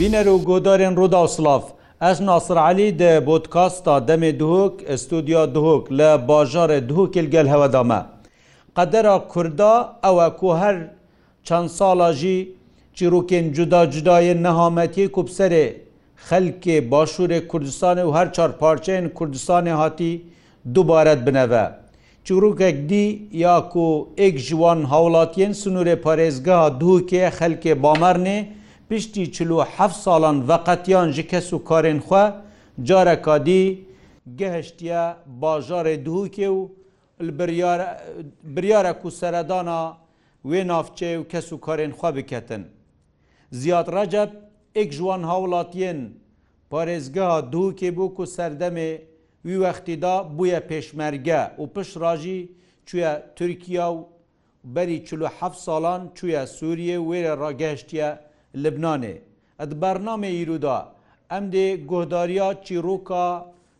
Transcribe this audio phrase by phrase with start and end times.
[0.00, 1.64] بینەر و گۆدارێن ڕوودا و سلااف
[2.04, 8.00] ئەش ناسرعلی دە بۆتکاستا دەمێ دوهۆک ئستودیا دوهۆک لە باژارە دوهۆکل گەل هەوەدامە
[8.76, 9.74] قەدەرا کووردا
[10.04, 10.76] ئەوە کو هەر
[11.46, 12.38] چەند ساڵاژی
[12.96, 15.66] چیرۆکێن جودا جودایە نەهامەتی کوبسەرێ
[16.28, 20.12] خەلکێ باشوورێ کوردستانە و هەر چار پارچەن کوردستانی هاتی
[20.74, 21.64] دووبارەت بنەوە
[22.26, 23.04] چروکێک دی
[23.44, 23.88] یاکو
[24.20, 28.38] ئێک ژوان هاوڵاتیان سنوورێ پارێزگا دووکێ خەلکێ بامەرنێ
[28.90, 32.20] پشتی چلو حف ساڵان وەقەتیان ji کەس و karên xwe
[32.86, 33.84] cara kadî
[34.36, 36.68] gehiştiye bajarê duhukê û
[38.44, 39.96] biryara ku seredana
[40.44, 42.66] wê navçe û kes û karên xwe biketin.
[43.52, 44.30] Ziyad recep
[44.74, 46.08] ek ji wan hawlatiyên
[46.70, 49.00] parêzgeha duhukê bû ku serdemê
[49.46, 52.52] wî wextî da bûye pêşmerge û pişra jî
[52.86, 53.98] çûye Tirkiya û
[54.64, 58.25] berî çlu hef salan çûye Sûriye wêre ragehiştiye
[58.56, 59.16] Libnanê.
[59.60, 60.88] Ed bername îroda
[61.30, 63.26] em dê guhdariya çîroka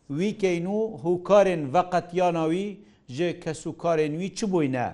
[0.09, 4.87] wîkeyn û hûkarên veqetiyana wî ji kesûkarên wî çi bûyne.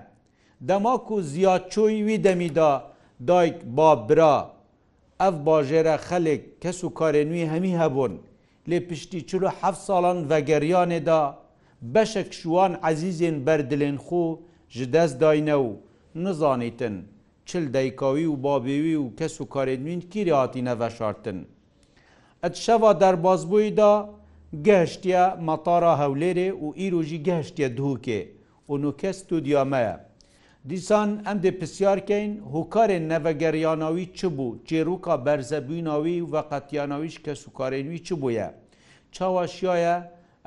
[0.60, 2.84] Dema ku ziyaçoy wî demî da
[3.26, 4.54] dayk babira,
[5.20, 8.12] Ev bajêre xelek kesûkarên wî hemî hebûn.
[8.68, 11.36] Lê piştî çil hef salan vegeriyanê da,
[11.82, 15.72] beşek şiwan ezîzên berdilên xû ji dest dayne û
[16.14, 17.13] nizanîtin.
[17.48, 21.38] çil deykaî û babêwî û kes û karêdmîn kîrê hatî neveşartin.
[22.46, 23.90] Et şeva derbazbûyî da
[24.66, 28.20] gehştiye metara hewlêrê û îro jî gehştiye dûkê
[28.70, 29.96] û nû kes stûdiya me ye.
[30.68, 37.98] Dîsan em dê pisyarkeyn hukarên nevegeryanawî çibû, çêrûka berzebûnawî û veqetyanawî ji kes û karênwî
[38.06, 38.48] çibûye.
[39.12, 39.96] Çawa şiyaye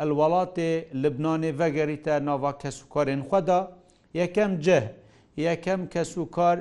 [0.04, 0.70] elwelatê
[1.04, 3.60] Libnanê vegerî te nava kesûkarên xweda,
[4.14, 4.84] yekem ceh,
[5.38, 6.58] yekem kesûkar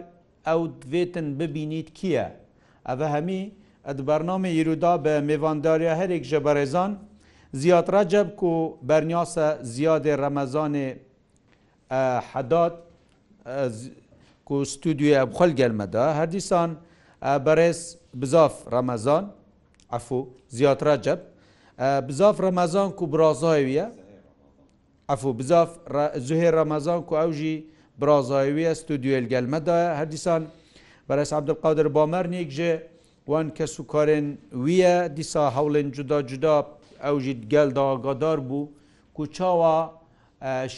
[0.50, 2.26] ئەو دوێتن ببینیت کییە؟
[2.88, 3.42] ئەە هەمی
[3.86, 6.92] ئەد بەرنامە یرودا بە میێوانداریا هەرێک ji بەڕێزان
[7.60, 8.52] زیاترا جەب و
[8.88, 10.88] بەرنیاسە زیادێ ڕەمەزانێ
[12.30, 12.74] حەدات
[14.48, 16.70] کو ستودیوە بخل gelmeda her dîsan
[17.46, 17.80] berez
[18.20, 19.24] bizaf remezan
[19.98, 20.18] efû
[20.56, 21.18] ziyatra ceb
[22.08, 23.86] bizaf remezan ku birazayê ye
[25.14, 25.70] efû bizaf
[26.28, 27.54] zuhê remezan ku ew jî
[27.98, 30.46] برازایوی است و دویل گلمه دا هر دیسان
[31.08, 32.82] برای عبدالقادر بامر نیک جه
[33.26, 36.56] وان کسو کارن ویه دیسا حولن جدا جدا
[37.08, 38.60] او جید گل دا آگادار بو
[39.16, 39.76] کوچاوا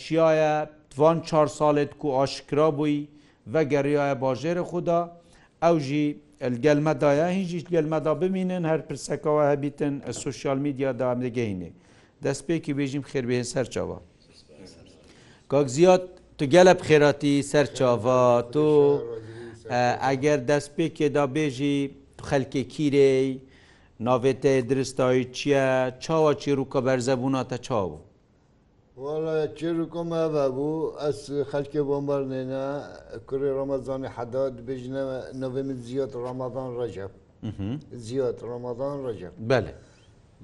[0.00, 0.40] شیای
[1.00, 2.98] وان چهار سالت کو آشکرا بوی
[3.52, 4.98] و گریای باجر خدا
[5.66, 6.02] او جی
[6.66, 9.92] گلمه دایه هیچ گلمه دا بمینن هر پرسکاوه هبیتن
[10.24, 11.18] سوشیال میدیا دا هم
[12.24, 13.98] دست پێکی بێژیم خێربێ سەرچەوە.
[15.50, 18.68] کاک زیاد تو gelek xêratî serçava tu
[20.12, 21.78] eger destpêkê da bêjî
[22.18, 23.16] tu xelkê kîrê
[24.06, 27.90] navê te diristayî çiye çawa çîrûka berzebûna te çav
[29.58, 30.24] çêrûka me
[30.56, 30.68] bû
[31.08, 32.64] ez xelkê bombarnêne
[33.28, 35.02] kurê Ramazanê heda dibêjine
[35.42, 37.10] navê min ziyat Ramazan recep
[37.92, 39.72] ziyat Ramazan recep Belê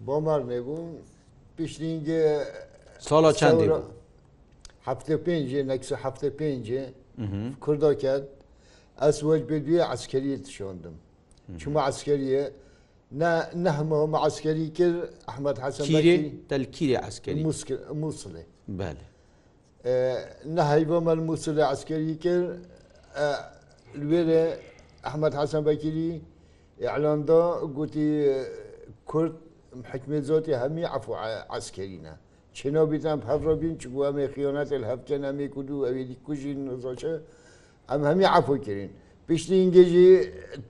[0.09, 0.77] bombarnê bû
[1.57, 2.25] piştîngê
[2.99, 3.81] sala çendê
[4.89, 6.83] هەفتە پێنجێ نەکسە هەفتە پێنجێ
[7.65, 8.27] کوردۆ کرد
[9.03, 10.97] ئەس وەج بێ دوێ عسکەری تشۆندم
[11.61, 12.45] چمە عسکەریە
[13.67, 14.97] نەهمەوە عسکەری کرد
[15.29, 15.87] ئەحمد حەسەن
[16.53, 17.43] تەلکیری عسکەری
[18.03, 18.45] مووسڵێ
[20.57, 22.49] نەهیبەمە مووسلە عسکەری کرد
[24.09, 24.45] لێرە
[25.07, 26.13] ئەحمد حەسەن بەکیری
[26.85, 27.43] ئەعلاندا
[27.77, 28.09] گوتی
[29.11, 29.35] کورد
[29.93, 31.13] حکمێ زۆتی هەمی عفو
[31.59, 32.15] عسکەرینە
[32.59, 37.13] چنۆبیتان پەڕۆبین چ بووە مێ خیۆنەتل هەفتە ئەمێ کودو ئەوێدی کوژین زۆچە
[37.91, 38.91] ئەم هەمی عفوکردین
[39.29, 40.11] پشتی ئینگێژی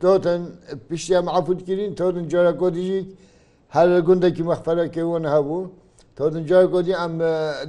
[0.03, 0.43] تۆتن
[0.91, 3.09] پشتیان عفوتکردین تۆتن جۆرە کۆدیژیت
[3.77, 5.61] هەر گوندێکی مەخفەرەکەون هەبوو
[6.19, 7.13] تۆتن جای کۆدی ئەم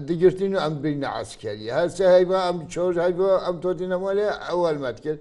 [0.08, 5.20] دیگرتین و ئەم بینە عسکەری هەرچە هەیبە ئەم چۆژ هەیبە ئەم تۆتی نەمالێ ئەوەلمەت کرد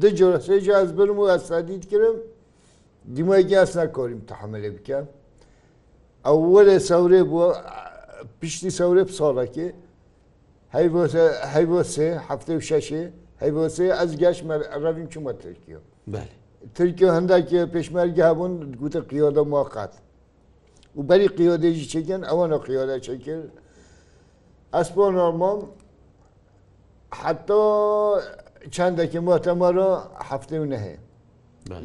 [0.00, 2.16] دە جۆرە سێجی ئەس برم و ئەسادیت کردم
[3.16, 4.98] دیمایکی ئەسنا کۆریم تحملێ بکە
[6.26, 7.48] ئەوەرێ سەورێ بووە
[8.42, 9.68] پشتی سەورە ساڵەکێ
[11.54, 13.02] هەی بۆ سێ هەفتە و شەشێ
[13.40, 14.42] هەی بۆ سێ ئەس گەشت
[14.82, 15.78] ڕەویم چمە ترکیە
[16.78, 19.92] ترکیە هەنداکێ پێشمەرگی هەبوون گوتە قیۆدە موقات
[20.96, 23.46] و بەری قیۆدەژی چکن ئەوەنە قیۆدە چکرد
[24.74, 25.58] ئەسپۆ نۆرمۆم
[27.22, 27.60] حتۆ
[28.74, 29.88] چندەکی مۆتەمەرە
[30.28, 30.98] هەفتێ و نەهەیە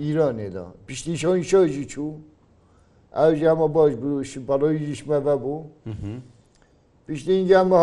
[0.04, 2.10] ایرانێدا پشتی شۆی شۆژی چوو
[3.16, 5.58] ئەو جامە باش بوو بەڕۆیشمە بە بوو
[7.06, 7.78] پیشین جامە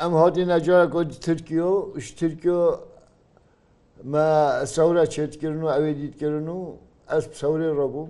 [0.00, 1.70] ئەم هاتی نەجارە کۆ ترکیۆ
[2.20, 2.60] ترکیۆ
[4.74, 6.60] سەورە چێتکردن و ئەوێ دیتکردن و
[7.10, 8.06] ئەس سەورێ ڕەبوو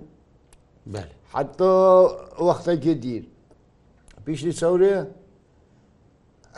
[1.33, 1.73] حتا
[2.47, 3.23] وەختەکێ دیر
[4.25, 4.93] پیشی سەورێ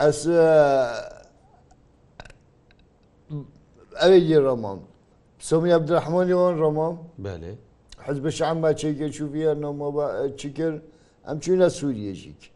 [0.00, 0.20] ئەس
[4.00, 4.78] ئەوێ دی ڕەمان
[5.48, 6.94] سومی عبدرحمانی ئەوان ڕەمان
[7.24, 7.52] بەێ
[8.06, 10.74] حزب شعما çekgeçûviya nomaba çikir
[11.30, 12.50] em çûne Suriyecik.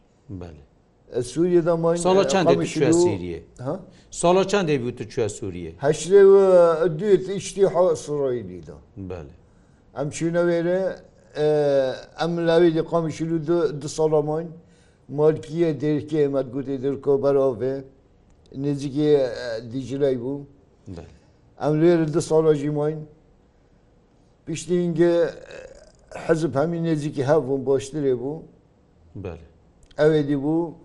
[1.23, 3.43] Suriye'de mayın Sala çendê çûye Suriye.
[4.11, 5.71] Sala çendê bû tu çûye Suriye.
[5.71, 8.73] Heşlê dût içtî ha Surîlî da.
[10.01, 10.79] Em çûne wêre
[12.23, 13.37] em lewî li qamişilû
[13.81, 14.49] du salamayın
[15.09, 17.81] Malkiye derkê met gotê dirkober avê
[18.57, 19.29] nêzikê
[19.73, 20.41] dijiley bû.
[21.61, 23.03] Em lêre di sala jî mayın
[24.47, 25.13] پیشتینگە
[26.27, 28.35] حەزب هەمی نێزییکی هەبووم بۆشترێ بوو
[29.99, 30.75] ئەوێ دی بوو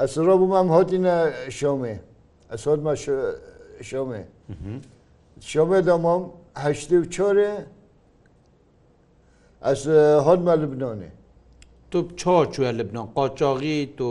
[0.00, 1.16] ئەسڕۆ بوو مام هاتیە
[1.58, 1.96] شەومێ
[2.52, 2.92] ئەسۆمە
[3.88, 4.22] شەومێ
[5.50, 6.22] شەومێ دەمام
[6.64, 7.52] هەشتی و چۆرێ
[9.66, 9.82] ئەس
[10.26, 11.10] هۆمە لبنۆنێ
[11.90, 14.10] تو چۆچوە لبنۆن قاچاغی تۆ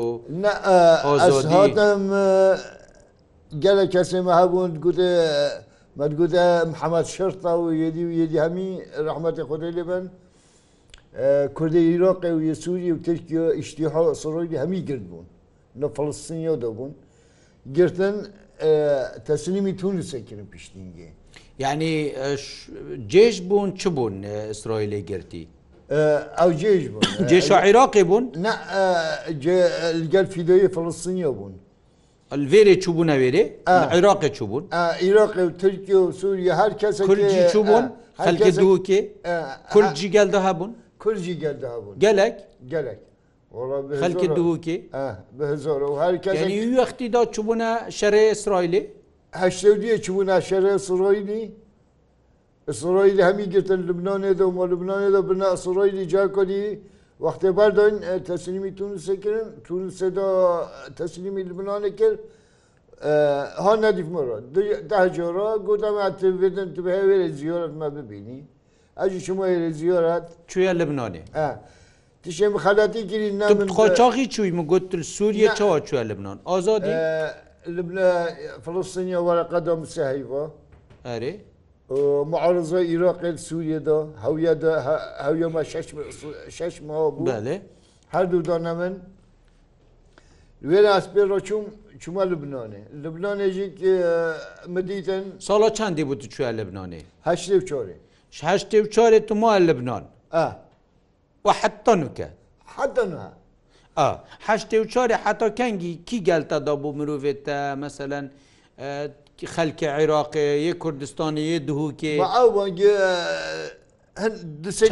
[1.53, 2.03] هاتم
[3.63, 5.13] گەلە کەسێمە هەبوون گوتێ
[5.99, 8.69] مەگوتە محەممەد شرتا و یدی و یدی هەمی
[9.07, 10.03] ڕحمەتی خۆی لێبن
[11.57, 15.27] کوردی عراقی و یسووری و ترکیە ئیشتیها سڕۆی هەمی گرد بوون
[15.81, 16.91] لە فلسطینیە دەبوون
[17.77, 18.15] گرتن
[19.27, 21.07] تەسلیمی تونسەکردن پیشتینگێ
[21.63, 21.93] یعنی
[23.11, 24.13] جێژ بوون چ بوون
[24.51, 25.43] ئیسرائیل گرتی
[26.39, 28.23] ئەو جێژ بوون جێش عێراقی بون
[30.11, 31.53] لەگەل فیدۆی فلسطینیە بوون
[32.35, 33.43] الڤێرێ چوبوون نەوێرێ
[33.95, 34.63] عێراقی چوبوون
[35.05, 37.85] عراق و ترکی و سووریە هەر کەس کوردی چوبوون
[38.27, 38.99] هەلکە دووکێ
[39.73, 40.71] کورجی گەلدا هەبوون
[41.03, 42.35] کورجی گەلدا بوون گەلک
[42.71, 42.99] گەلک
[44.01, 44.77] خەلکی دووکێ
[45.63, 48.81] زۆر و هەرکەوەختیدا چوبوونە شەرێ ئیسرائیلی
[49.41, 51.43] هەشتێ چوبوونە شەرێ سڕۆیلی
[52.69, 56.63] ئیسڕۆیلی هەمی گرتن لبنانێدا و مۆ لبنانێدا بنا سڕۆیلی جاکۆلی
[57.19, 60.67] Vaxtê Berdoyên teslimî Tunusê kirin Tunusê da
[60.97, 62.19] teslimî Libnanê kir
[63.63, 68.43] ha nedîf mera de cora gotam etivvedin tu hevê ziyoret me bibînî
[69.05, 71.19] Ez ji çima êrê ziyoret Çûya Libnanê
[72.25, 73.47] Tişê xeletî kirî ne
[73.97, 76.93] çaxî çûy min gotil Sûriye çawa çûya Libnan Azadî
[78.65, 80.51] Filistiniya were qedam seheyva
[81.05, 81.35] Erê
[82.33, 84.71] معارزە عراقل سوورێدا هەویدا
[85.25, 85.61] هەویمە
[86.57, 87.55] شش ماوە بوو لێ
[88.15, 88.95] هەردوو دانەمن
[90.69, 91.65] وێرە ئەسپێ ڕۆچوم
[92.01, 93.67] چوومە لبنانێ لبنانێژی
[94.75, 97.95] مدیتن ساڵە چندی بوو چوە لبنانێ هەشتێ و چۆرێ
[98.51, 100.03] هەشتێ و چۆرێت تو ماە لبنان
[101.47, 102.27] وحتەنوکە
[102.75, 103.27] حەدەها
[104.47, 108.25] هەشتێ و چۆرێ حتا کەنگی کی گەلتەدا بوو مرۆڤێتە مەسەەن
[109.55, 112.13] خەلکە عێراقەیە کوردستانەیە دووکێ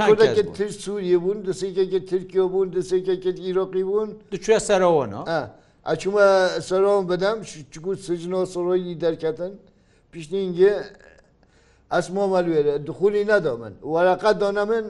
[0.06, 5.22] کوردەکە تر سووریە بوون دەسێکێکە ترکیە بوون دەسێکێکت ئیرۆقی بوون دچێ سەرەوەنا
[5.88, 6.28] ئەچوومە
[6.70, 7.38] سەرەوەم بەدەم
[7.74, 9.54] چکوت سژنەوە سڕۆیی دەرکەتن
[10.12, 10.74] پیشنیگە
[11.94, 14.86] ئەسمۆ مەلوێرە دخولی نەدا من وەراقەت دانا من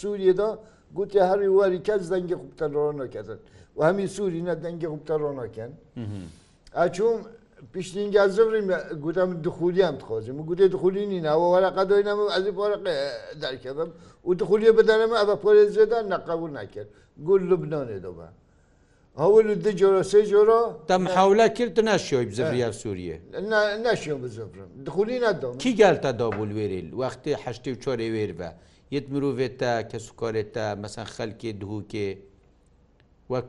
[0.00, 0.50] سووریەدا
[0.96, 3.26] گوتی هەری واری کەس دەنگی خوبتەڕۆنەکەن
[3.76, 5.70] و هەمی سووری نە دەنگی خوبتەڕۆنەکەن
[6.80, 7.18] ئەچوم
[7.74, 8.66] پیشنینگە زمریم
[9.04, 12.96] گوتم دخولیان تخۆزیم گوتی دخولینی ناوە وەرەقا دۆینەم ئەزی پۆرەقی
[13.42, 13.88] دەکەم
[14.28, 16.88] و دخولیە بدەنەمە ئەە پۆلێ زێدان نەقەبول ناکرد
[17.26, 18.28] گول لبنانێ دەبە.
[19.22, 23.16] هەول دو جۆرە سێ جۆرە دەم حولا کرد ناشیۆی بزەفریا سووریە
[23.86, 28.44] ناشیۆ بزەفرم دخولی نادەم کی گالتە دابول وێریل وەختی هەشتی و چۆرە وێرە
[28.96, 32.08] یت مرۆڤێتە کە سوکارێتە مەسەن خەلکێ دووکێ
[33.32, 33.48] وەک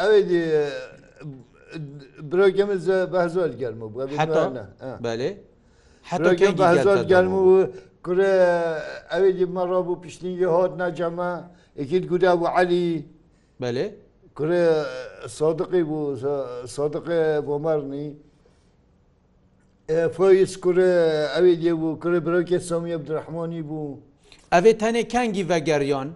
[0.00, 0.20] ئەوێ
[2.22, 4.02] Bölgemiz behzor gelme bu.
[4.16, 4.68] Hatta
[5.02, 5.38] böyle.
[6.02, 7.70] Hatta kendi behzor gelme
[8.02, 8.62] kure
[9.10, 13.06] evli mara bu pişniye hod nacama ekid guda bu Ali.
[13.60, 13.94] Böyle.
[14.34, 14.72] Kure
[15.28, 16.16] sadıkı bu
[16.66, 18.16] sadıkı bomarni.
[20.14, 24.00] Foyis kure evli bu kure bölge Sami Abdurrahmani bu.
[24.52, 26.08] Evet hani kengi ve geryan.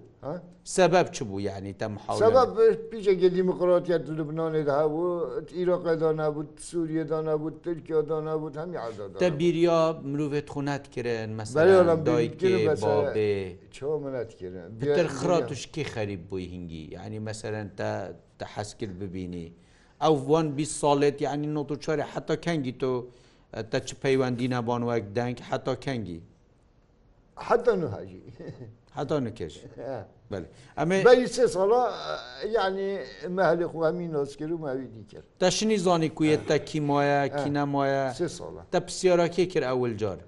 [0.65, 1.87] sebeb çi bû yani te
[2.19, 2.59] sebeb
[2.93, 8.73] pîcekê demokratiya Libnanê de hebû Iraqê danebû Sûriye danebû Tirkiya danebû hem
[9.19, 11.97] te biriya mirovê xu netkirin mesela
[15.03, 19.49] xira tuşkî xerîb bû hingî yani meselen te te heskil bibînî.
[20.05, 23.05] ئەو وان 20 ساڵێت یعنی 94 حتا کەنگی تۆ
[23.71, 26.19] تە چ پەیوەندی نەبان وەک دەنگ حتا کەنگی
[27.37, 28.23] حتا نهاجی
[28.95, 29.55] حتا نکێش
[30.79, 31.83] ئەمە سێ ساڵا
[32.57, 32.99] یعنی
[33.37, 38.05] مەهلی خووامی نۆسکر و ماوی دیکرد تەشنی زانی کویە تە کیمایە کی نەمایە
[38.73, 40.19] تە پسیارەکێ کرد ئەول جار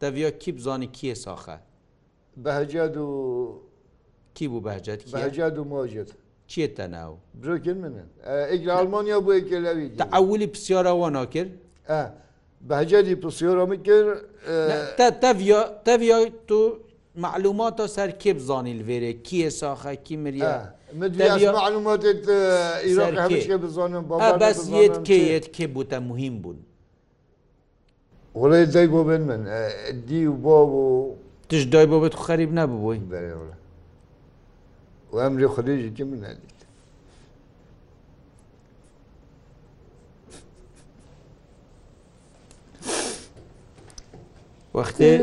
[0.00, 1.58] تەڤیا کی بزانی کیە ساخە
[2.44, 3.08] بەهجاد و
[4.36, 6.10] کی بوو بەهجات بەهجاد و مۆجێت
[6.52, 7.10] چێتە ناو
[7.42, 8.08] برۆکرد منن
[8.50, 11.52] ئەگرالمانیا بۆ ێکلەوی ئەولی پسیۆرەوە ناکرد
[12.68, 14.10] بەهجەری پسیۆرەمە کرد
[15.86, 16.60] تەڤیا تۆ
[17.24, 20.56] معلوماتە سەر کێ بزانانی لێرێ کیە ساخەکی مریە
[24.42, 26.58] بەس یت کێت کێ بووتە مهم بوون
[28.40, 29.42] وڵی دای بۆ بن من
[30.08, 31.14] دی و بۆ بوو
[31.48, 33.32] تش دای بۆ بێت خەریب نەبووی بەێ
[35.12, 36.56] وامری خلیجی من ندید
[44.74, 45.18] وقتی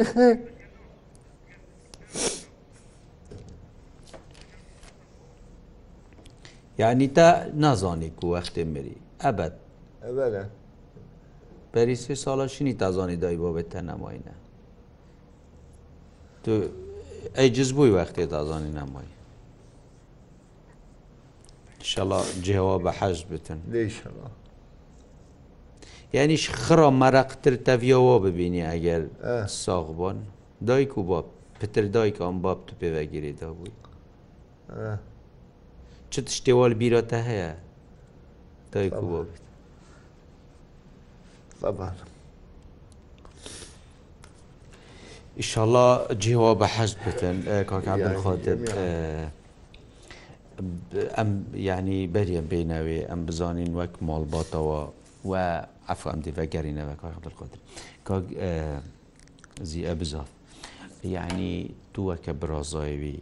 [6.77, 9.59] یعنی تا نزانی که وقتی میری ابد
[10.03, 10.45] ابدا
[11.73, 14.31] بری سه سالا شینی تزانی دایی بابت تنمایی نه
[16.43, 16.69] تو
[17.35, 19.12] ای جز بوی وقتی تزانی نمایی
[21.91, 23.59] شڵە جێەوە بە حەز بتن
[26.15, 29.03] یانیش خڕۆ مەرەقتر تەڤەوە ببینی ئەگەر
[29.63, 30.17] ساغ بۆن
[30.67, 31.19] دایک و بۆ
[31.59, 33.73] پتر دایک ئەم باب تو پێوەگیریدا بووی
[36.11, 37.51] چ شتێوەل بیرۆتە هەیە
[38.73, 39.43] دایک و بۆ بێت
[45.39, 45.87] ئیشەڵە
[46.21, 47.37] جیهەوە بە حەز بتن
[47.69, 48.61] کاکان خۆتت.
[50.93, 51.29] ئەم
[51.67, 54.81] یعنی بەریە بینەوێ ئەم بزانین وەک مۆڵباتەوە
[55.29, 55.33] و
[55.89, 57.59] ئەفام دیڤگەرینەوە کار قدرقدر
[58.07, 58.25] کاک
[59.69, 60.29] زیە بزاف
[61.15, 61.53] یعنی
[61.93, 63.17] تووەکە برازایوی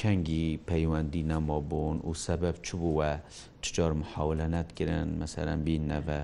[0.00, 3.10] کەنگی پەیوەندی نەمابوون و سەبەب چ بووە
[3.64, 6.20] چجار محاولە نەتکردن مەسەرەن بینەوە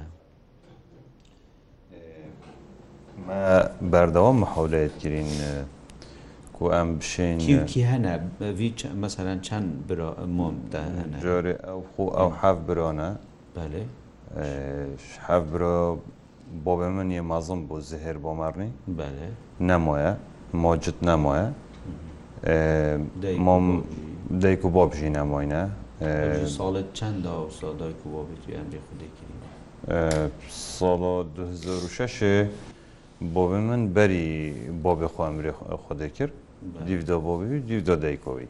[3.93, 5.31] بەردەوام مححولەت گرین
[6.59, 7.39] کو ئەم بشین
[7.85, 8.17] هەنا
[9.05, 9.67] مەسەرەن چەند
[10.41, 10.57] مۆم
[11.25, 13.09] جۆرێ ئەو خو ئەو حەف برۆنە
[15.29, 15.75] حەف برۆ
[16.65, 18.71] بۆ بێ من یە مازم بۆ زهێر بۆ مەڕنی
[19.69, 20.13] نەمۆیە
[20.63, 21.47] مۆجد نەمۆیە
[23.47, 23.67] مۆم
[24.43, 25.63] دەیک و بۆ بژی نەمۆینە
[26.61, 29.35] ساڵت چەنددا و سادایک و بابێت ئەمری خودێکری
[30.79, 31.01] ساڵ
[31.35, 32.49] 2006
[33.35, 34.31] بۆ من بەری
[34.83, 35.53] بۆ بێخواامری
[35.87, 36.35] خودێ کرد
[36.89, 38.47] دیفدە بۆبی دیفدە دەیکۆی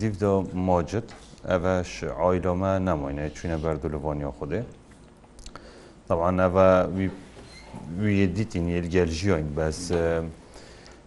[0.00, 0.32] دیفدە
[0.66, 1.04] ماجد
[1.50, 4.60] ئەڤەش ئایلۆمە نامۆینە چوینە بەردولبۆنیە خودێ
[6.08, 6.68] طبعاان ئەڤە
[8.02, 9.80] ویە دیتین یلگەل ژیۆین بەس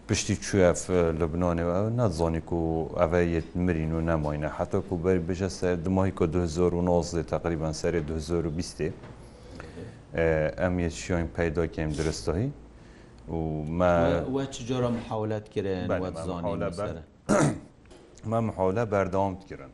[0.07, 0.81] پشتی چێف
[1.19, 2.63] لەبنانەوە ناتزانێک و
[2.99, 8.93] ئەڤە یەت مرین و نامۆینە حتۆکو بەر بژە سەر دمای کۆ 2009 تقریبان سەری 2020
[10.59, 12.49] ئەم یەت شیۆین پیداکەم درستەهی
[13.27, 14.23] وما
[14.69, 15.85] جۆرە محاولات کرن
[18.31, 19.69] ما محاولە بەردەوام کرن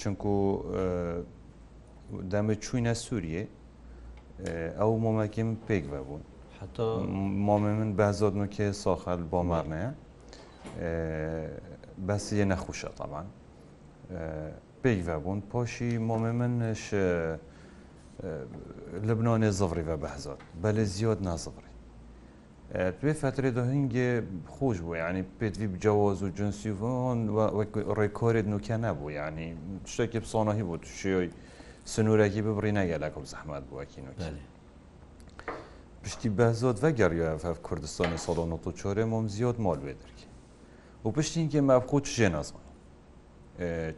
[0.00, 0.32] چونکو
[2.32, 3.44] دەمە چوینە سووریێ
[4.78, 6.20] ئەو مۆمەکیم پێک بوون
[7.48, 9.90] مامە من بەزۆدنکێ ساخەل بۆمارنەیە
[12.08, 13.26] بەسیە نەخوشە تامان
[14.82, 16.84] پێک بوون پۆشی مۆمە منش
[19.08, 21.69] لەبنۆنێ زڕی بە بەهزات بەلێ زیۆت نازڕی
[22.72, 24.10] توێ فترێ دۆهنگێ
[24.54, 27.18] خۆش بوو ینی پێوی بجیاواز و جنسیڤۆن
[27.98, 29.48] ڕێکۆرێت نوکیا نبوو ینی
[29.92, 31.28] شتێکی بسۆنەهی بۆ توشیۆی
[31.92, 34.30] سنوورێکی ببڕی نەگە لەکەم زەحمات بووکی نوکی.
[36.02, 40.26] پشتی بەزۆت ڤگەڕیف کوردستانی سەڵۆنەت و چۆرێ مۆم زیۆت مۆل وێدرکی
[41.04, 42.60] و پشتینکە مافخوت ژێ نازان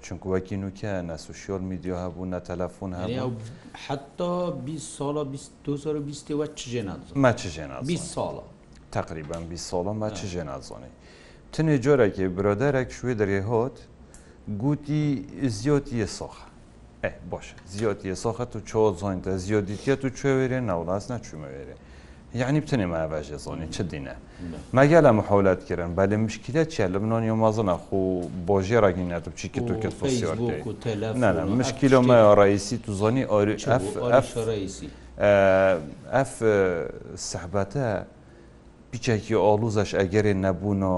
[0.04, 3.32] چونکوەکی نوکە نە سوشیۆل میدیۆ هەبوو نە تەلەفۆن هەبوو
[3.84, 4.32] حتا
[4.66, 8.42] 20 ساڵە 20 ساڵە 20 وە چژێ نازمە چژێ 20 ساڵە
[8.92, 10.92] تقریبان بی ساڵم با چ ژێ نازانەی
[11.56, 13.76] تنێ جۆرەێ برۆدەرێک شوێ دەرێ هات
[14.62, 15.02] گوتی
[15.58, 16.46] زیۆتی سۆخە
[17.30, 17.46] باش
[17.76, 21.76] زیۆتی سۆخە و چۆ زۆینتە زیۆدیتە و کوێوێرێ ناوڵاز نەچوومەوێرێ
[22.40, 24.16] یعنی بتنێ ماباژێ زۆنی چ دینە
[24.76, 27.98] ماگە لە مححولات کردن بە لە مشکلە چیە لە منۆنی و مازنە خو
[28.48, 30.36] بۆژێ ڕگینات و بچیکی تو کرد فسیۆر
[31.58, 34.28] مشکیلۆ مە ڕیسی تو زۆنی ئۆری ئەف
[36.16, 36.30] ئەف
[37.32, 37.86] سەحباتە
[38.92, 40.96] پیچێکی ئالوزەش ئەگەری نەبوون و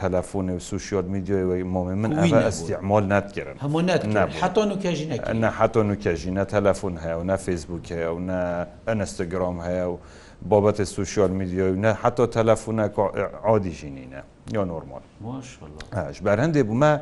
[0.00, 5.94] تەلەفۆنی و سوشیۆل میدیۆی مۆمی من ئەمە ئەستیعمال ناتگەرن هەموو حتۆن و کێژینە حتۆن و
[6.04, 8.40] کێژینە تەلەفۆن هەیە و نە فیسبوک هەیە و نە
[8.88, 9.98] ئەنستگرام هەیە و
[10.50, 12.84] بابەتی سوشیۆل میدیۆی نە حتۆ تەلەفۆنە
[13.48, 14.22] عادیژینینە
[14.54, 15.02] یا نۆرمال
[16.24, 16.92] بەر هەندێ بوومە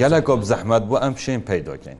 [0.00, 1.98] گەلە کۆب زەحمەت بۆ ئەم پشین پیداکەین.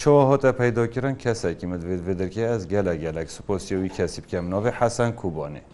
[0.00, 5.64] چۆ هۆتە پیداکردن کەسێکی مدوێت بێدەکە ئەس گەلە گەلک سوپۆسیەوەی کەسی بکەم نۆڤێ حەسەن کوبانێ.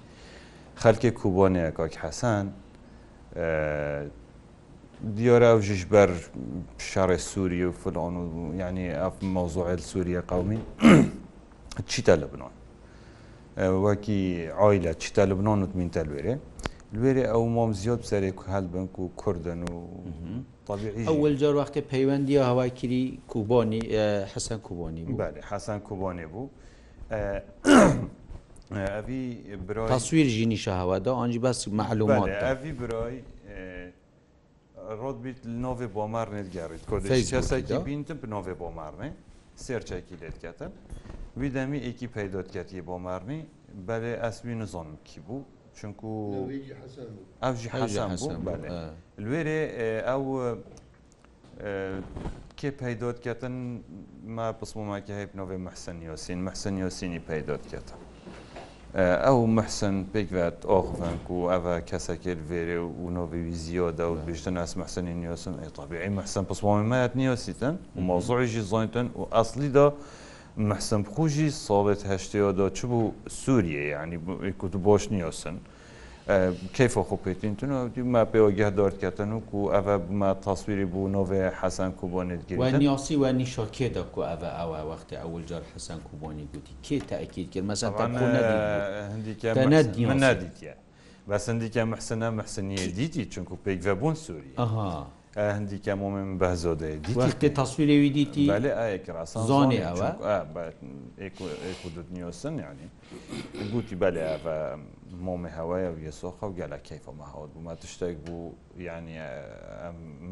[0.82, 2.44] خەلکی کوبۆنەیە کۆک حەسان
[5.16, 6.10] دیۆرە ژش بەر
[6.90, 8.26] شارێ سووری و فلۆن و
[8.62, 10.58] ینی ئەف مەوزوعل سووریە قومی
[11.90, 12.52] چیتە لە بنۆن
[13.86, 14.22] وەکی
[14.60, 16.34] ئای لە چیتە لە بنۆن وتمینتە لێرێ
[16.92, 19.74] لێرێ ئەو مۆم زیۆت سەرێ هەل بنک و کوردن و
[21.10, 23.82] ئەول جار وقتی پەیوەندی هەواکیری کوبۆنی
[24.32, 25.04] حەسەن کوبۆنی
[25.50, 26.46] حەسەن کوبۆنێ بوو
[28.72, 33.16] تەسویر ژینی شەهاوادا ئەنج باسی معلومات ئەوی برۆی
[35.00, 39.10] ڕۆت بیت نۆێ بۆمار نێتگەڕیت کۆدەسەکی بینتم نۆێ بۆمارنێ
[39.64, 40.72] سێرچێکی لێتکەتن
[41.40, 43.40] ویدەمی ئێکی پەیدۆتکەتی بۆمارنی
[43.86, 45.40] بەێ ئەسوی نزۆن کی بوو
[45.78, 46.08] چونکو
[47.42, 48.12] ئەوژی حەسان
[49.32, 49.62] لێرێ
[50.08, 50.24] ئەو
[52.58, 53.56] کێ پەیدۆتکەتن
[54.36, 57.96] ما پسمماکی هەیە نۆێ مەحسن یۆسین مەحسن یۆسینی پەیدۆتکەتە
[59.02, 65.14] ئەو مەحسن پێکات ئۆخڤنک و ئەە کەسەکێت vێرێ و نۆڤوی زیۆدا و بشتە ناس مەحسنی
[65.22, 69.86] نیۆسم ئێتابیعی مەحسن پسوامەت نیۆسیتن و مۆزۆیژی زانتن و ئەسلیدا
[70.70, 74.18] مەحسن بخوژی ساڵێت هەشتەوەدا چ بوو سووریە ینی
[74.60, 75.56] کووت بۆش نیۆسن.
[76.74, 81.90] كيف خبيتين تنو ما بيو جه دارت كتنو كو أبا ما تصويري بو نوفي حسن
[81.92, 86.72] كوباني تجري ونياسي وني شاكي دا كو أبا أو وقت أول جار حسن كوباني قلتي
[86.82, 88.08] كي تأكيد كده مثلا تقول
[89.18, 90.48] ندي تندي من نادي
[91.28, 98.10] بس ندي كمحسنة محسنية ديتي چونكو بيك فابون سوريا أها هەندیکە مۆمن بەزۆدەیە دیتیقی تەسویرەوی
[98.18, 98.44] دیتی
[99.50, 100.08] زۆنی ئەوە
[102.06, 102.88] دنیۆسن ینی
[103.72, 104.26] گوتی بەێ
[105.26, 108.40] مۆمی هەوەیە و یسۆخە و گەلە کەیفەمە هەوت بوومە تشتێک بوو
[108.88, 109.16] ینی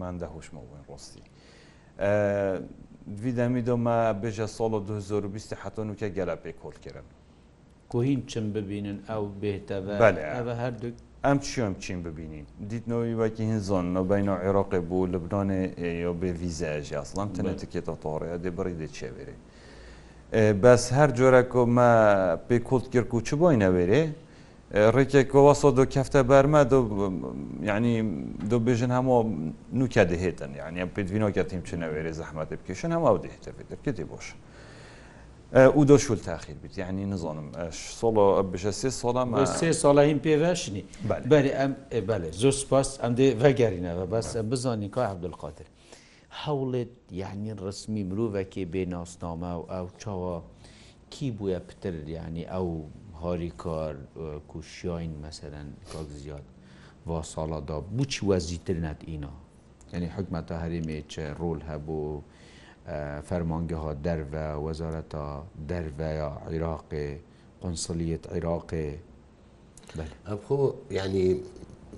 [0.00, 1.22] من دەهوشمە بووین ڕۆستی.
[3.22, 7.06] ویدەمی دۆمە بێژە ساڵ 2020 حتۆنوکە گەلە پێی کۆلکردن.
[7.90, 9.94] کوهین چم ببینن ئەو بێتەوە
[10.62, 16.94] هەردوو ئەم چۆم چین ببینین دیتنەوەی وەکی هنزۆن نەبینە عێراقی بوو لەبنانێ ئێ بێ ویزەژی
[17.00, 19.36] ئەسلام تەنێتکێتە تۆڕەیە دێ بڕی دەچێوێرێ.
[20.62, 21.90] بەس هەر جۆرە کۆمە
[22.46, 24.02] پێی کولت کرد و چ بۆی نەوێرێ
[24.96, 26.62] ڕێکێکەوە سۆ دو کەفتە بەرمە
[27.72, 27.94] ینی
[28.50, 29.20] دو بێژن هەموو
[29.80, 34.38] نوکە دەهێتن یعنی پێدوینەوەکە تیم چنەوێرێ زەحمەتە بکێشن هەماو دەهێتە پێ دەکەێتی بۆشن.
[35.52, 37.52] و دۆ شول تاخیر بیت یعنی نزانم
[38.00, 40.84] سۆڵۆ بژە سێ ساڵە سێ ساڵە هیم پێوەشنی
[41.30, 41.72] بەێ ئەم
[42.08, 45.66] بەێ زۆر سپاس ئەم دێ ڤگەرینەوە بەس بزانانی کا عبدولقاتر
[46.44, 50.36] هەوڵێت یعنی ڕسمی مرۆڤێکی بێناسنامە و ئەو چاوە
[51.12, 52.68] کی بووە پتر یعنی ئەو
[53.22, 53.94] هاریکار
[54.50, 56.46] کوشیین مەسەرەن کاک زیاد
[57.06, 59.32] وا ساڵادا بچی وەزیتر نەت ئینا
[59.92, 62.06] یعنی حکمەتە هەرێمێ چ ڕۆل هەبوو
[63.28, 65.24] فەرمانگەها دەرە وەزارەتە
[65.70, 67.06] دەرەیە عیراقێ
[67.62, 68.86] قنسلیت عیراقێ
[70.28, 70.60] ئەبخۆ
[70.98, 71.28] ینی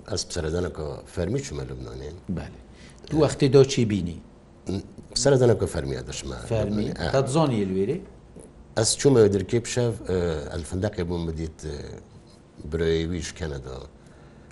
[0.09, 2.15] ئەس سەردانەکە فەرمی چمە لەبنانێن
[3.09, 4.17] دوو وەختی دۆچی بینی
[5.23, 6.85] سەردانەکە فەرمیە دەشمە فەرمی
[7.35, 7.97] زۆنی لێرێ
[8.77, 9.85] ئەس چوومە درکێ پیشە
[10.53, 11.59] ئەلفندەقێ بووم بدیت
[12.71, 13.75] برۆیویش کەنەدا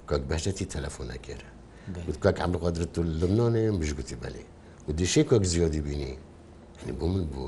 [0.10, 1.50] کۆک بەشەتی تەلەفۆنەکێرە
[2.08, 4.44] گوتکە ئەمڕقدرت و لەبنانێ مشگوتی بەلێ
[4.90, 6.12] و دیشەی کۆک زیادی بینی
[7.00, 7.42] بۆ من بۆ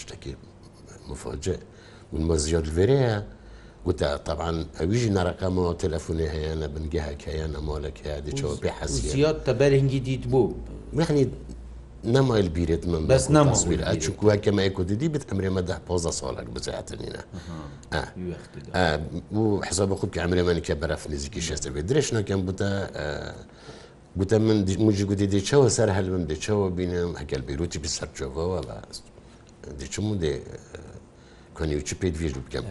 [0.00, 0.32] شتێکی
[1.10, 1.56] مفاجە
[2.12, 3.16] من مە زیاد لێرەیە
[3.86, 10.54] وتە طبعاان ئەویژی نەڕەکەمەوە تەلەفۆنی هەیەە بنگەهەکەیان ئەمۆلەکەیا دیچەوە پێ حەزی زیاد تەبەرهنگی دیت بوو
[10.98, 11.24] مخنی
[12.14, 15.88] نەمایل بیرێت من بەس نەمەویر ئەچکوواکەمەیەکو دیدی بێت ئەمرێمە ده پ
[16.20, 17.22] ساڵک بزیاتنینە
[19.34, 22.70] بوو حزە بە خوب کە ئەمرێمەنی کە بەرەف نزیکی شێستە بێت درێژنەکەم بتە
[24.18, 28.60] گوتە من موجی گوتی دیچەوە سەر هەلم دەچەوە بینم ئەگەل بیرروتی ب سەرجەوەەوە
[29.80, 30.34] دچم و دێ
[31.56, 32.66] کنیوچی پێت ویر بکەم.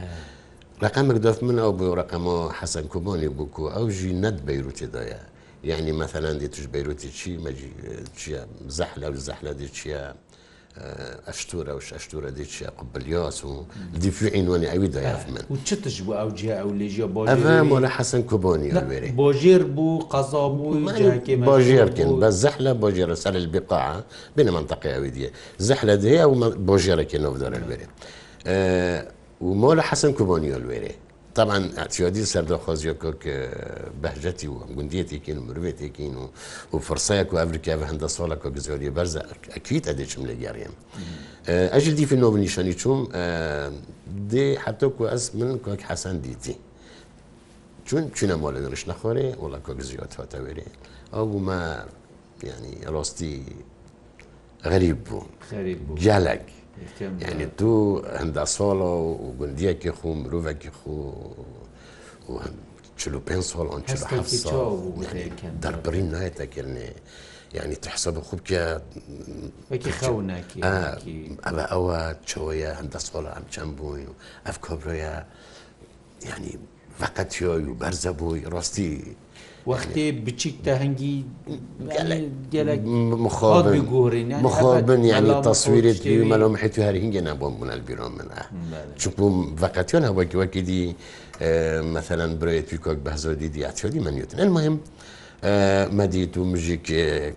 [0.85, 2.25] رقمك دف من او بو رقم
[2.59, 5.19] حسن كوبوني بوكو او جي ند بيروت دايا
[5.69, 7.69] يعني مثلا دي تش بيروت شي مجي
[8.77, 9.89] زحله وزحله دي شي
[11.29, 13.53] ئەشتورە و شەشتورە دیچی قبلیۆس و
[14.03, 18.71] دیفعینوانی ئەوی دایاف من و چتش بوو ئەو جیا ئەو لێژە بۆ ئەمەۆە حەسەن کوبۆنی
[18.89, 20.75] وێری بۆژێر بوو قەزابوو
[21.49, 23.87] بۆژێرکن بە زەحلە بۆژێرە سەر البقاع
[24.37, 25.29] بینە منتەقیاوی دیە
[25.67, 26.35] زەحلە دەیە و
[26.67, 27.87] بۆژێرەکەنەوە دەرەلوێرێ
[29.45, 30.93] و مۆلە حەسەن کوبۆنیۆ لوێرێ
[31.39, 33.35] طبعا اعتیادی سەردەخوازیەکە کە
[34.03, 36.25] بەهجەتی و گوندیەتێکین و مرۆڤێتێکین و
[36.73, 39.21] و فرسەیەک و ئەفریکا بە هەندە ساڵەکە گزۆری بەرزە
[39.53, 40.73] ئەکییت ئەدەچم لە گەڕێم.
[41.73, 42.99] ئەژل دیفی نۆبنیشانی چوم
[44.31, 46.55] دێ حتۆکو ئەس من کۆک حەسەن دیتی.
[47.87, 50.67] چون چونە مۆلە ڕش نەخۆرێ وڵە کۆک زیۆتەوەتەوێرێ
[51.13, 51.61] ئەو بوومە
[52.49, 53.35] ینی ڕاستی
[54.71, 55.21] غەریب بوو
[56.05, 56.45] جالک.
[57.21, 60.93] یعنی تو هەندا ساڵە و گوندیەکی خو مرۆڤێکی خو
[62.99, 63.83] چلو پێ ساڵ ئەن
[65.63, 66.91] دەربڕین نایەتەکردێ
[67.53, 68.63] یعنی تحسب خوب کە
[71.45, 74.13] ئەە ئەوە چۆیە هەندە ساڵە ئەم چەند بووین و
[74.45, 75.13] ئەف کۆبرۆە
[76.29, 76.51] یعنی
[77.01, 78.91] فقط تۆی و بەرزە بووی ڕاستی
[79.67, 81.15] وەختێ بچیکتە هەنگی
[83.89, 84.31] گۆڕین
[85.11, 85.99] ینی تەسویرێت
[86.31, 88.41] مەلوم حێتی هەرهنگگە نبووم منال بیرۆ منە
[89.01, 90.83] چوپم ڤکاتیۆن هەوەکی وەکیدی
[91.95, 94.75] مثلەن برێتی کۆک بەزۆدی دیاتۆدی منیوتن المهم
[95.99, 96.85] مەدیت و مژیک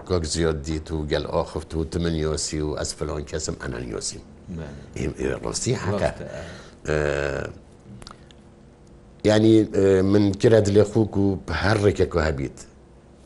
[0.09, 4.23] کۆک زیۆت دیت و گەل ئاخفت و تمنیۆسی و ئەس فلۆن کەسم ئەنانیۆسیم
[5.45, 6.11] ڕاستی حەکە.
[9.25, 9.63] ینی
[10.03, 11.27] من کرا لێ خوک و
[11.63, 12.57] هەر ڕێکێک و هەبیت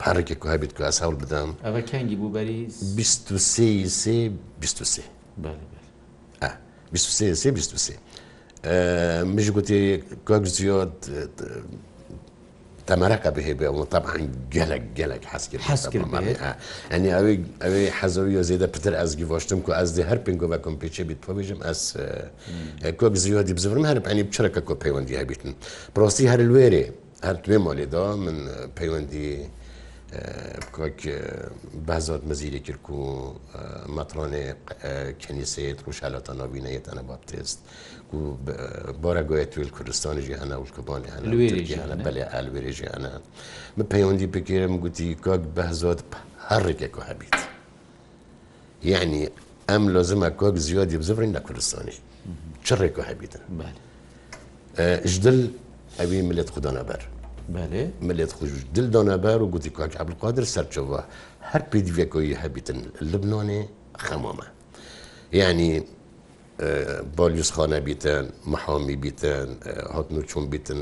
[0.03, 2.29] پارێکێک و هەبیت کو ئاساڵ بدەم ئەوەکەنگی بوو
[6.97, 7.95] بەری سێ
[9.35, 9.81] مش گوتی
[10.29, 10.93] کۆک زیۆت
[12.91, 16.09] تەمەرەکە بهێبێ طبعاان گەلک گەلک حسکرد
[16.93, 21.19] ئەنی ئەوەی ئەوەی حەزەوی زێدە پتر ئەزگی بۆشتم و ئەزدی هەر پێنگۆ بە کۆمپیچە بیت
[21.27, 21.81] پێبژم ئەس
[22.99, 25.53] کۆک زیۆدی بزورم هەر ئەنی بچرەکە کۆ پەیوەندی هەبیتن
[25.95, 26.85] پرۆستی هەر لێرێ
[27.27, 28.37] هەر توێ مۆلێدا من
[28.77, 29.29] پەیوەندی
[30.11, 31.03] بکۆک
[31.87, 33.03] بازات مەزیری کرد و
[33.95, 34.45] مەترۆنێ
[35.23, 37.57] کنیسەیەت ڕوشالەتە ناوینەیەت ئەە بابتست
[38.15, 38.17] و
[39.03, 42.97] بۆرە گوێت تویل کوردستانیژی هەنا وشکبانی هەن هەە بەێ ئالوێژی هەە
[43.77, 45.99] من پەیوەندی بگیرم گوتی کۆک بەزۆت
[46.49, 47.37] هەڕێکێک و هەبیت
[48.91, 49.23] یعنی
[49.69, 51.95] ئەم لۆزمە کۆک زیادی بزبرین لە کوردستانی
[52.65, 53.41] چڕێک و هەبیتن
[55.11, 55.39] ژدل
[55.99, 57.01] ئەوی ملت خوددانە بەر
[57.49, 61.01] ملێت خوش دل دانەبار و گوتی کاک عبلقادر سەرچەوە
[61.51, 62.79] هەر پێدیڤێکۆی هەبیتن
[63.11, 63.61] لبنانێ
[64.05, 64.47] خەمامە
[65.39, 65.69] یعنی
[67.17, 69.47] بالیوسخانە بیتن محامی بیتن
[69.95, 70.81] هاتن و چۆن بیتن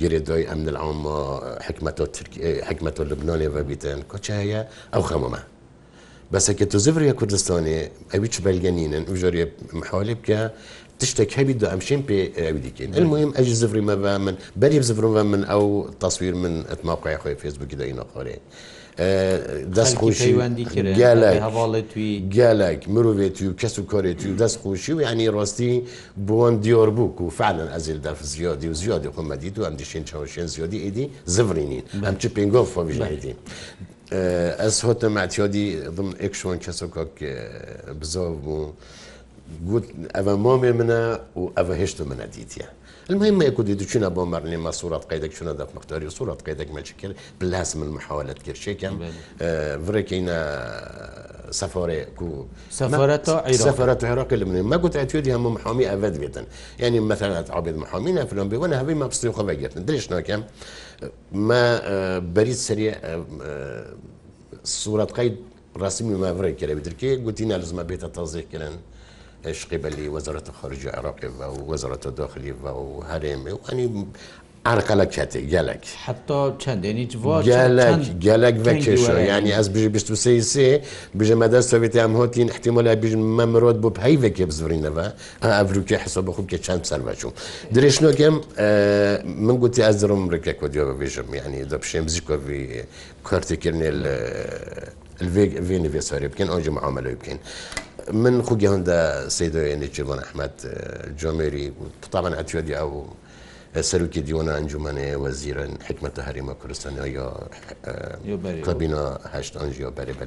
[0.00, 1.16] گرێدای ئەمن العامە
[2.68, 4.62] حکمەتۆ لبنانێ بە بیتن کۆچایە
[4.94, 5.42] ئەو خەمامە
[6.32, 7.80] بەسەکە تو زیڤریە کوردستانی
[8.12, 9.44] ئەوی چ بەلگەنینن وژۆری
[9.80, 10.38] محالب کە
[11.02, 12.18] تشتێک هەبیدا ئەمشین پێ
[12.64, 15.64] دیکەین المهم ئەج زفری مەبە من بەری زفرمە من ئەو
[16.02, 18.36] تەسویر من ئەتماقای خۆی فێسبوکی دەینە خۆرێ.
[19.76, 20.32] دەست خۆشی
[22.40, 25.72] گالک مرۆڤێتی و کەس و کۆرێتی و دەست خۆشی و ینی ڕاستی
[26.28, 30.46] بۆن دیۆر بووک و فعلن ئەزیل دەف زیادی و زیادی خۆمەدید و ئەم دیشین چاوشێن
[30.56, 31.04] زیادی ئیدی
[31.34, 33.36] زڤینین ئەم چ پێنگۆف فۆژیدین.
[34.62, 37.02] ئەس هۆتە ماتیادی دم ئێکشۆن کەسەکە
[38.00, 38.62] بزۆ بوو.
[39.68, 41.02] گوت ئەوە مامێ منە
[41.40, 42.64] و ئەوە هێشت منە دیتە.
[43.10, 47.14] المهم يكون دي تشونا بومر لما صورة قيدك شنو داف مختاري صورة قيدك ما شكل
[47.40, 48.94] بلازم المحاولات كير شي كان
[49.86, 50.36] فريكينا
[51.50, 52.96] سفارة كو سفارة
[53.28, 56.44] عراق سفارة عراق اللي ما قلت اتيودي هم محامي افاد بيتن
[56.80, 60.42] يعني مثلا عبيد محامينا فلان بي وانا هبي ما بصيغه بيتن دري شنو كان
[61.32, 63.22] ما بريد سريع
[64.64, 65.36] صورة قيد
[65.76, 68.72] رسمي ما فريكينا بتركي قلت لنا لازم بيتا تنظيف كلان
[69.52, 74.06] شقبلي وزارة الخارجية العراقية ووزارة الداخلية وهرم يعني
[74.66, 80.40] انا قالك شاتي قالك حتى چنديني جواج قالك قالك بكش يعني از بيجي بيشتو سي
[80.40, 80.80] سي
[81.14, 85.14] بيجي مدى سوفيتي ام هوتين احتمال بيجي ممرود بو بهاي فيك بزورينا فا
[85.62, 87.30] افريكي حساب خوب كشان سرباشو
[87.72, 92.84] دريش نو كم آه من قلت ازرم ركا كوديو بيجم يعني دبشي مزيكو في
[93.30, 93.88] كارتي كرني
[95.22, 97.38] الفيني في سوري بكين اونجي معامله بكين
[98.14, 100.56] من خوگەیاندا سیدێنێ چێبان ئەحمد
[101.20, 101.66] جۆمێری
[102.12, 102.90] تاابان ئەتیێدی ئەو
[103.90, 110.26] سەرکی دیوەە ئەنجومانێ وەزیرن حکمەتە هەریمە کوردستانەوە یاقبینەهشتانژیۆ بەرێ بەێ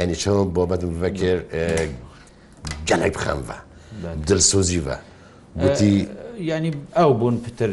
[0.00, 1.38] ینی چۆن بۆ بەدم بەکر
[2.88, 3.58] گەلێک بخەمە
[4.28, 4.96] دلسۆزیە
[5.62, 5.94] گوتی
[6.48, 7.70] ینی ئەو بوون پتر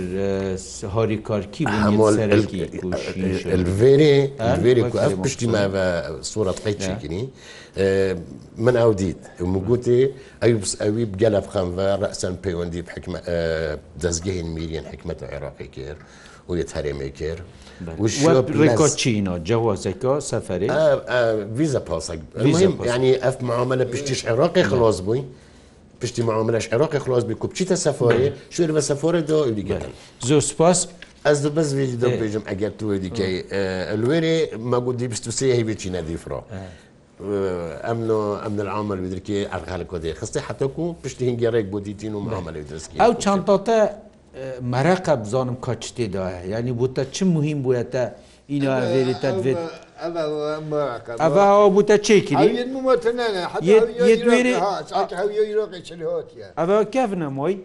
[0.95, 2.39] هۆری کارکی هەمۆلڤێری
[5.03, 5.86] ئەف پشتی ماوە
[6.32, 7.23] سوورەت قەی چکنی
[8.65, 9.19] من ئەو دیت
[9.53, 10.01] موگوتی
[10.43, 12.82] ئەوس ئەوی بگەل ئەفخەمە ڕەسەن پەیوەندی
[14.03, 15.99] دەستگەهین میریان حکمەتە عێراقی کرد
[16.49, 17.43] و یە هەرێمی کرد.
[18.62, 20.69] ڕێکۆچینۆ جەوازێکۆ سەفری
[21.60, 22.19] ویزە پاسەک
[22.95, 25.25] ینی ئەف معاملە پشتیش عێراقی خلۆز بووین.
[26.01, 29.81] پشتی معاملش عراقی خلاص بکوب چی سفاره شویر به سفاره دا دیگر
[30.19, 30.88] زور سپاس
[31.25, 33.43] از دو بس ویدی دو بیجم اگر تو دیگه
[33.93, 36.43] الویری ما گودی بستو سه هیوی چی ندیف را
[37.83, 43.01] امن امن العامل بدرکی ارغال کده خسته حتی کو پشتی هنگیره گودیتین و معامله بدرسکی
[43.01, 43.89] او چانتاته
[44.62, 48.07] مرقب زانم کاچتی داه یعنی بوتا چه مهم بویتا
[48.47, 49.57] اینا ویری تدوید
[50.01, 52.47] ئەە هەوە بووتە چێکیری
[56.60, 57.57] ئەە کەف نەمۆی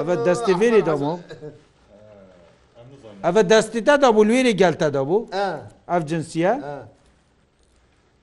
[0.00, 1.14] ئەە دەستیێری دەمەوە
[3.24, 5.18] ئەە دەستیدا دەبوو لێری گەلتە دەبوو
[5.90, 6.54] ئەف جنسیە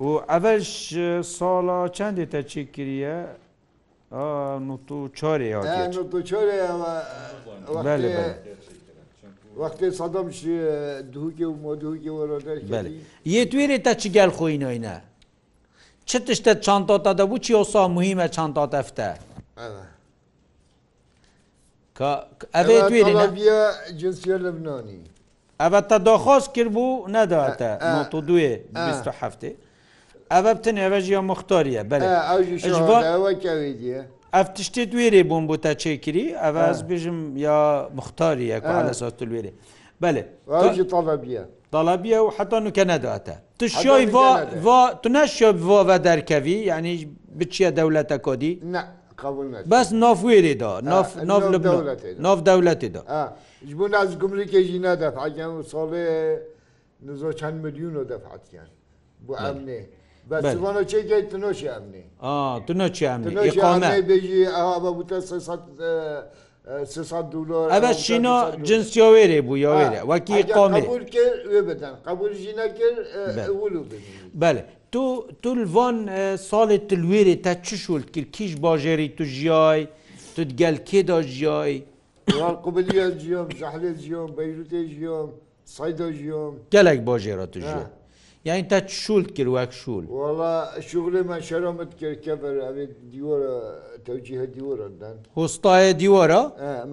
[0.05, 0.71] و ئەش
[1.37, 3.17] ساڵە چندێتە چێکریە؟
[4.67, 5.49] نوت و چۆرێ
[9.57, 10.27] وەختی سەدەم
[11.13, 12.57] دووکی و مۆدووکی وەرۆدەر
[13.25, 14.95] یە توێنێ تا چگەل خۆینەوەینە
[16.05, 19.09] چ تشتە چانتۆتا دەبوو چی ئۆسا مهمە چانتاتەفتە
[22.55, 23.15] ئەێ توێنە
[24.01, 25.01] جنسیە لەبنانی
[25.61, 27.71] ئەە تا داخواست کرد بوو نەداتە
[28.11, 28.51] تو دوێ
[29.21, 29.51] هەفتێ
[30.31, 32.03] ئەە بتن ئەوە ژیە مختاریە بەێ
[34.33, 39.27] ev tiştê wêrê bûn bû te çêkirî ev ez bêjim ya muxtarî ye ala satil
[39.27, 39.51] wêrê
[40.03, 40.23] Belê
[40.89, 44.11] talabiye Talabiye û heta nuke nedate Tişyoy
[45.03, 48.81] tu neşyo va ve derkevî yani biçiye dewlete kodî ne
[49.73, 50.71] بەس نافێری دا
[52.23, 53.01] ناف دەولەتی دا
[53.77, 56.05] بوون از گمرکێژی نەدەفعیان و ساڵێ
[57.39, 58.69] چەند میلیون و دەفعاتیان
[59.25, 59.79] بۆ ئەمنێ.
[60.29, 62.03] Barcelona çeke Tinoş yani.
[62.21, 63.29] Aa Tinoş yani.
[63.29, 65.63] Tinoş yani beji aha bu da sesat
[67.33, 68.35] دلار ئەە شینۆ
[68.67, 70.83] جنسیۆوێرێ بوو یاوێرە وەکی قۆمی
[74.41, 74.51] بەێ
[74.93, 75.01] تو
[75.43, 75.97] تولڤۆن
[76.51, 79.81] ساڵێ تلوێرێ تا چ شولت کرد کیش باژێری تو ژیای
[80.35, 81.73] توت گەل کێدا ژیای
[82.65, 85.29] قوبلیە ژیۆم زەحلێ ژیۆم بەیروتێ ژیۆم
[85.75, 87.89] سایدۆ ژیۆم گەلێک باژێرە تو ژیۆم
[88.45, 90.03] یاین تا شولت کرد وەک شول
[90.89, 93.53] شغلی من شەرمت کرد کە بەێت دیوەرە
[94.05, 96.41] تەوجیهە دیوەرەدان هۆستایە دیوەرە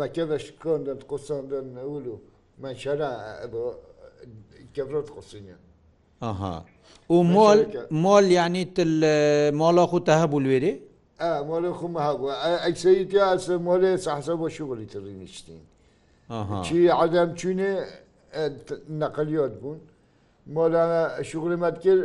[0.01, 2.17] مەکەش کندن قسەندن ئەولو
[2.63, 3.11] من شەرە
[4.75, 5.57] کەڕت قسینە
[6.25, 6.57] ئەها
[7.15, 7.59] و مۆل
[8.05, 8.63] مۆل یعنی
[9.61, 10.75] مۆڵە خوتە هەبوو لێرێ؟
[11.49, 12.29] مۆلە خومە هەبوو
[12.65, 15.63] ئەکسەیت یاسە مۆلێ سەحسە بۆ شغلی تڕی نیشتین
[16.67, 17.73] چی عادەم چونێ
[19.01, 19.81] نەقلیۆت بوون
[20.55, 22.03] مۆلانا شغلمت کرد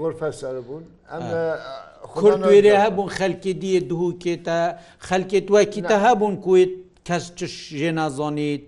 [0.00, 1.40] غرفە سەر بوون ئەمە
[2.20, 4.58] کورد وێرە هەبوون خەلکی دیە دووکێتە
[5.08, 6.72] خەلکێت وەکیتە هەبوون کوێت
[7.08, 7.40] کەس چ
[7.78, 8.64] ژێ نازانیت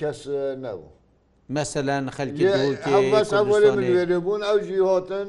[0.00, 0.20] کەس
[0.64, 0.90] نەبوو
[1.56, 2.44] مەسەلاەن خەلکی
[4.26, 5.26] بوون ئەو ژی هاتن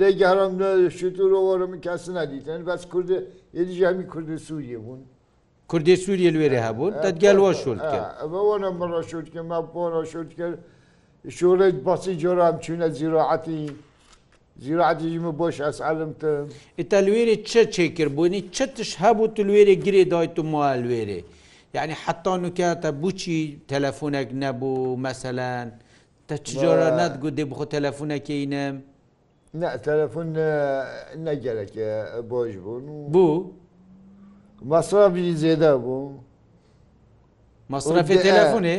[0.00, 0.52] لە گەرم
[0.98, 3.10] شتورەوەرم کەس نەدیتن بەس کورد
[3.58, 5.00] یدیژامی کوردی سووریە بوون.
[5.70, 10.56] کوردی سووریە لێرە هەبوون دەتگەل وە شول کرد بەەوەە مڕە شوتکە ما بۆ شوت کرد
[11.28, 13.60] شورج باسی جۆرام چوونە زیراعەتی
[14.64, 16.12] زیراعەتیمە بۆش ئەسعالم
[16.78, 21.20] ئێتا لێرێ چە چێکردبوونی چە تش هەبوو تو لێرێ گرێ دایت و موا لێرێ
[21.76, 25.66] یعنی حتان وکاتە بچی تەلەفۆنێک نەبوو مەسەلەن
[26.28, 28.76] تە چجارە نەتگوێ بخۆ تەلەفۆنەکەینم
[29.86, 30.28] تەلەفۆن
[31.26, 31.88] نەگەرەکە
[32.30, 33.34] بۆش بوون بوو
[34.72, 36.02] مەسابی زێدە بوو.
[37.72, 38.76] مەصرفی تەلەفۆنێ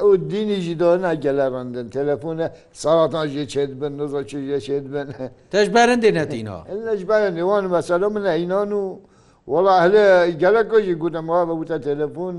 [0.00, 2.46] ئەو دینیژی دۆنا گەلەڕندن تەلەفۆنە
[2.82, 5.06] ساڵاتژێ چێت بن نزۆچێ چێت بن
[5.52, 8.82] تەش بارن دێنەتینەوە لەش بارە نێوان مەسەلە منە ئینان و
[9.52, 10.04] وڵا هەلێ
[10.42, 12.36] گەلە کۆژی گوتەمەوە بە وتە تەلەفۆن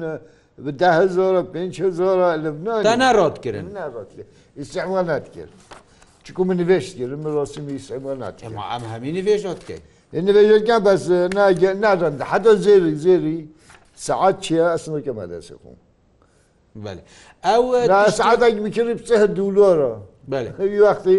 [0.82, 1.62] ده زۆرە پێ
[2.00, 3.66] زۆرە لەبنا تا ناڕاتکردن
[4.60, 5.54] ئیسەوانات کرد
[6.26, 8.56] چکو من نوێشتگرم ڕاستمی ئیسەوانات ئەم
[8.94, 9.84] هەمینی وێژات کرد
[10.28, 11.04] نوێژگە بەس
[11.38, 13.38] ناگە نادەن حدا زێری زێری
[14.08, 15.78] سعات چیە ئەسنەکەمە دەسەخۆم
[16.76, 17.64] ئەو
[18.20, 19.94] سعاتێک بکردی بچە دوولۆرە
[20.60, 21.18] هەوی وەختی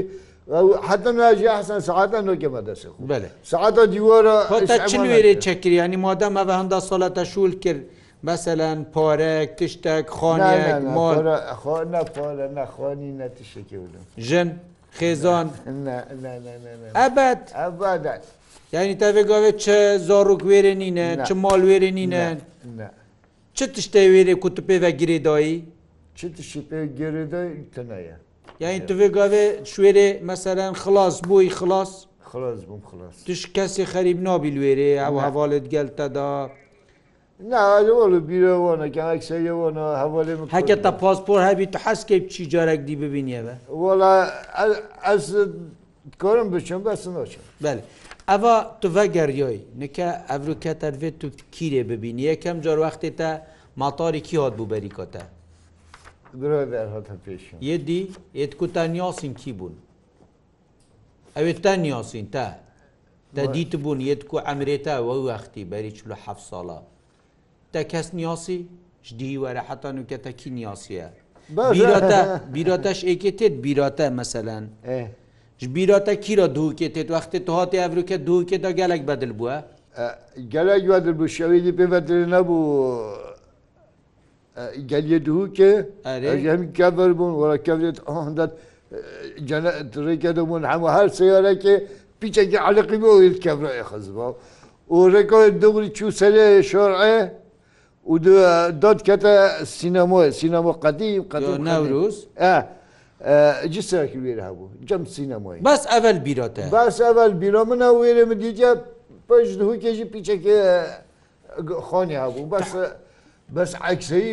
[0.88, 4.36] حتى ناجي احسن ساعات نوكي مدرسه بله ساعات ديوره
[4.90, 7.76] چنويري چكري يعني مادام ما هندا صلاه شول كر
[8.30, 10.64] مثلا پارک تشتک خانیک
[10.96, 11.14] مال
[11.94, 14.48] نه پاره نه خانی نه تشتکی بودم جن
[14.98, 15.76] خیزان نه
[16.22, 16.54] نه نه
[16.94, 18.14] نه ابد ابدا
[18.74, 19.76] یعنی تا گاوه چه
[20.08, 22.24] زاروک ورنینه چه مال ورنینه
[22.78, 22.88] نه
[23.56, 25.54] چ tiştê wêrê ku tu pêve girêdayî
[26.18, 27.40] çi tişî pê girêda
[27.74, 28.16] tineye
[28.60, 31.90] Yani tu vê gavê şwêrê meselen xilas bûî xilas
[32.32, 36.48] xilas bûm xilas Tiş kesê xerîb nabî wêrê ew hevalê gel te da
[40.52, 44.32] heke te paspor hebî tu heskeyp çî carek dî bibîniye ve Wala
[45.14, 45.30] ez
[46.18, 47.12] korim biçim besin
[47.62, 47.80] Belê
[48.32, 53.30] ئەوا توە گەریۆی نکە ئەفروکە تەرێت تو کیرێ ببین یەکەم جۆر وەختێ تا
[53.80, 55.24] ماتۆێکی هات بوو بەری کۆتە
[57.70, 58.00] یدی
[58.42, 59.74] یت کوتانیاسین کی بوون
[61.36, 62.46] ئەوێت تا نیاسین تا
[63.36, 66.78] دا دیت بوون یت کو ئەمرێتە وە وەختی بەری چلو ح ساڵە
[67.72, 68.58] تا کەس نیاسی
[69.06, 71.06] ژدی وەرە حتان وکەتە کی نیاسیە
[71.76, 72.20] بیراتە
[72.54, 74.64] بیراتەش ئێکێ تێت بیراتە مەسەلەن.
[75.60, 79.58] ji bîrata kîra dûkê tê wextê tu hatê evroke dûkê da gelek bedil bûye
[80.54, 82.58] gelek vedil bû şevîdî pê vedir nebû
[84.86, 85.84] geliye dûkê
[86.50, 88.96] hem kever bûn wala kevret andat oh,
[89.46, 91.84] cennetreke de bûn hema her seyarekê
[92.20, 94.32] piçekî alqî bû kevreye xizba
[94.90, 97.28] û reka dewrî çûserê şorê
[98.10, 98.24] û
[98.82, 102.75] dat kete sinemoya sinema qedîm qe nevruz e
[103.74, 108.70] جسێکی وێرە هەبوو جەم سینەمۆی بەس ئەڤل بیرۆتە باس ئەڤل بیرۆ منە وێرە من دیجە
[109.28, 110.56] پش دوو کێژی پیچەکە
[111.88, 112.70] خۆنی هەبوو بەس
[113.56, 114.26] بەس عکسی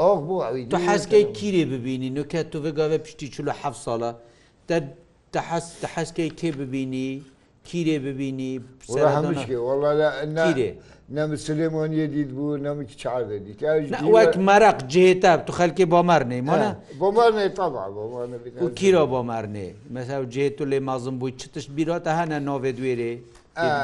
[0.00, 4.10] ئۆخ بوو ئەوی تو حەزکەی کیرێ ببینی نوکە تو بگاوە پشتی چلو حە ساڵە
[5.94, 7.10] حەزکەی کێ ببینی
[7.68, 8.52] کیرێ ببینی
[11.14, 13.58] نەم سلێمۆنیە دیت بوو نەمی چاردە دیت
[14.16, 17.46] وەک مەرەق جێتا تو خەلکی بۆمار نەیمانە بۆمار نێ
[18.78, 23.12] کیرۆ بۆمار نێ مەسا جێت و لێ مازم بووی چتش بیرۆتە هەنە نۆێ دوێرێ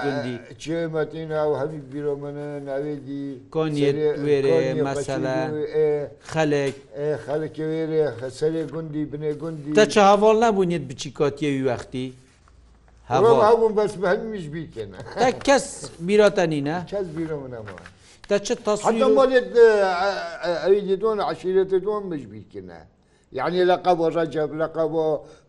[0.04, 2.30] گوندی چێمەتینا و هەوی بیرۆمەە
[2.68, 5.38] ناوێدی کۆنیێرێ مەسەلا
[6.32, 6.74] خەلێک
[7.26, 12.06] خەلکێرێ خەسەرێ گوندی بنێ گوندی تا چاهاواڵ نبوونیت بچی کاتیەوی وەختی
[13.20, 15.66] هەبووم بەس بەمیش بیکەنە تا کەس
[16.06, 17.76] بیرۆتە نینە کەس بیرە منەوە.
[18.28, 22.80] تشتون عشيرة دون مش بيكنا
[23.38, 24.92] يعني لقب رجب لقب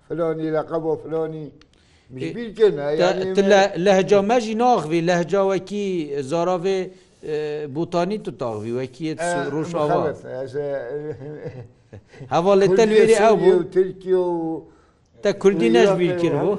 [0.09, 1.45] فلاني لقب فلاني
[2.13, 3.23] مش بيكنا يعني
[3.85, 6.89] لهجة ماجي ناغوي لهجة وكي زارافي
[7.75, 9.15] بوتاني تطاغوي وكي
[9.53, 10.13] روش هوا
[12.31, 14.61] هوا للتلويري او تركيا
[15.23, 16.55] تا کوردی نەژبیر کرد بوو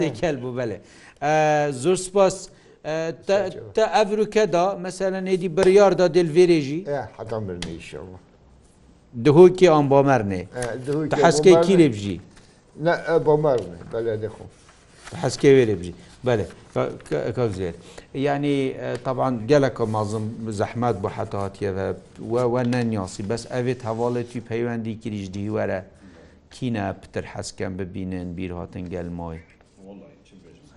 [0.00, 0.78] تێکەل بوو بەێ
[1.82, 2.36] زۆر سپاس
[3.76, 6.80] تا ئەڤروکەدا مەسەلە نێدی بڕیاردا دلڤێرێژی
[7.18, 8.16] حەکەم برمیشەوە
[9.24, 10.42] دهۆکی ئەم بۆمەرنێ
[11.24, 12.18] حەسکەی کیلێبژی
[13.26, 14.44] بۆمەرنێ بەێ دەخۆ
[15.22, 15.94] حەسکە وێرێبژی
[16.26, 16.44] بەێ
[17.58, 17.74] زێر
[18.28, 18.56] ینی
[19.06, 20.24] طبعاان گەلەکە مازم
[20.58, 21.88] زەحمات بۆ حەتاتیەوە
[22.52, 25.80] وە نەنیاسی بەس ئەوێت هەواڵێتی پەیوەندی کریژ دیوەرە
[26.56, 29.40] کینە پتر حەسکەم ببینن بیرهاتن گەلمۆی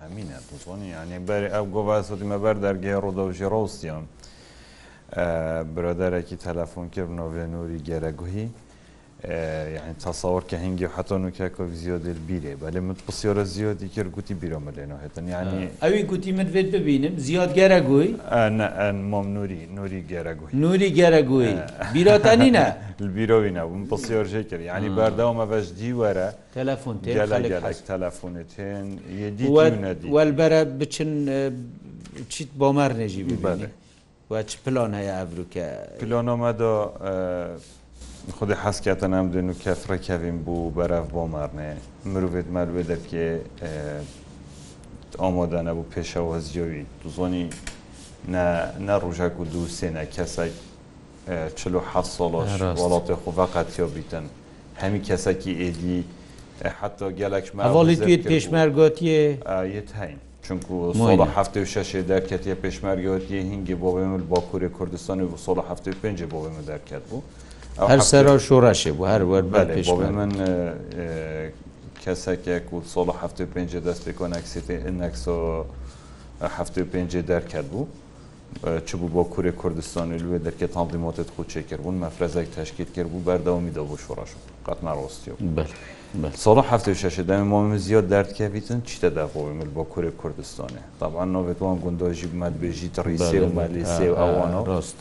[0.02, 4.04] هەمینە توانی یانی بەر ئەو گۆڤسەمە بەر دەرگێ ڕوودەژی ڕۆستیان
[5.74, 8.46] برادەرێکی تەلەفۆن کرد نۆڤێنوری گەرەگوهی
[9.28, 14.70] یعنی تاسەوەکە هەنگگی حەتۆن وکیکۆ زیۆ دەبیێ بە لە من پسیۆرە زیۆ دیکر گوتی بیرۆمە
[14.76, 18.08] لێنەوەێتن ینی ئەوی گوتی من بێت ببینم زیاد گەرە گوی
[19.10, 21.54] مۆم نووری نووری گەرە گوی نووری گەرە گوی
[21.94, 22.64] بیرۆتەنینە
[23.16, 26.96] بیرۆینە من پسیۆژێ کرد ینی بەردەومە بەش دیوەرە تەلەفۆن
[27.90, 28.88] تەلەفۆنت هێن
[30.14, 31.10] وەلبەرە بچن
[32.32, 33.68] چیت بۆ مار نێژی ببارێ.
[34.64, 35.66] پلۆن هەیە ئەبروکە
[36.00, 36.70] پلۆنۆمەدۆ
[38.30, 41.70] خودی حەسکیاتە نام دوێن و کەفرەکەوین بوو بەراف بۆ مارنێ
[42.12, 43.26] مرۆڤێت ماروێ دەکێ
[45.22, 46.84] ئامۆدانە بوو پێشەوە زیۆوی
[47.16, 47.46] زۆنی
[48.86, 50.54] نەڕژاک و دوو سێنە کەسێک
[51.58, 52.52] چل و حە ساڵۆش
[52.82, 54.24] وڵاتی خوڤقاتیۆ بیتن
[54.82, 56.00] هەمی کەسێکی ئێدی
[56.80, 59.20] حتا گەلەکماڵی توێت پێشمەرگۆتیە
[59.78, 64.68] یت هەین چونکو سال هفته و شش درکتی پشمرگیات یه هنگی بابای مل با کوری
[64.78, 67.22] کردستان و سال هفته و پنج بابای مل درکت بود
[67.78, 70.30] هەر سەرە شۆڕاشێ بوو هەر وەربەر پێش من
[72.04, 75.36] کەسێکێک و سۆڵە هەفته پێنج دەستی کۆنەکسیتی ئەکسۆ
[76.56, 77.84] هەفته پێنجێ دەرکرد بوو
[78.86, 83.24] چ بوو بۆ کوری کوردستانی لێ دەرکێ تاڵی مۆتت خوچێ کردبوون مەفرەزێک تشکیت کرد بوو
[83.28, 84.30] بەردەوامی دەبوو شڕاش
[84.66, 85.30] قاتمە ڕۆستی
[86.42, 92.28] ساڵە هەفته شەشدەمی مامی زیاد دەردکەویتن چیتە داخۆی مل بۆ کوری کوردستانی تاان نوێتوان گوندۆژی
[92.42, 94.98] مەدبێژی تڕیسی و مەلیسی و ئەوانە ڕاست